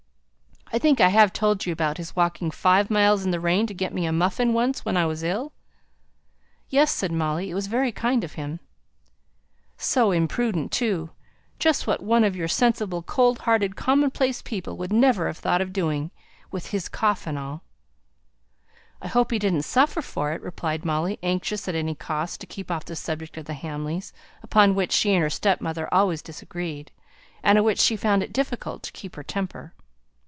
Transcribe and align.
I 0.73 0.79
think 0.79 1.01
I 1.01 1.09
have 1.09 1.33
told 1.33 1.65
you 1.65 1.73
about 1.73 1.97
his 1.97 2.15
walking 2.15 2.49
five 2.49 2.89
miles 2.89 3.25
in 3.25 3.31
the 3.31 3.41
rain 3.41 3.67
to 3.67 3.73
get 3.73 3.93
me 3.93 4.05
a 4.05 4.13
muffin 4.13 4.53
once 4.53 4.85
when 4.85 4.95
I 4.95 5.05
was 5.05 5.21
ill?" 5.21 5.51
"Yes!" 6.69 6.93
said 6.93 7.11
Molly. 7.11 7.49
"It 7.49 7.53
was 7.53 7.67
very 7.67 7.91
kind 7.91 8.23
of 8.23 8.35
him." 8.35 8.61
"So 9.77 10.11
imprudent, 10.11 10.71
too! 10.71 11.09
Just 11.59 11.87
what 11.87 12.01
one 12.01 12.23
of 12.23 12.37
your 12.37 12.47
sensible, 12.47 13.01
cold 13.03 13.39
hearted, 13.39 13.75
commonplace 13.75 14.41
people 14.41 14.77
would 14.77 14.93
never 14.93 15.27
have 15.27 15.37
thought 15.39 15.59
of 15.59 15.73
doing. 15.73 16.09
With 16.51 16.67
his 16.67 16.87
cough 16.87 17.27
and 17.27 17.37
all." 17.37 17.63
"I 19.01 19.09
hope 19.09 19.31
he 19.31 19.39
didn't 19.39 19.63
suffer 19.65 20.01
for 20.01 20.31
it?" 20.31 20.41
replied 20.41 20.85
Molly, 20.85 21.19
anxious 21.21 21.67
at 21.67 21.75
any 21.75 21.95
cost 21.95 22.39
to 22.39 22.47
keep 22.47 22.71
off 22.71 22.85
the 22.85 22.95
subject 22.95 23.35
of 23.35 23.43
the 23.43 23.55
Hamleys, 23.55 24.13
upon 24.41 24.75
which 24.75 24.93
she 24.93 25.11
and 25.15 25.23
her 25.23 25.29
stepmother 25.29 25.93
always 25.93 26.21
disagreed, 26.21 26.91
and 27.43 27.57
on 27.57 27.65
which 27.65 27.79
she 27.79 27.97
found 27.97 28.23
it 28.23 28.31
difficult 28.31 28.83
to 28.83 28.93
keep 28.93 29.17
her 29.17 29.23
temper. 29.23 29.73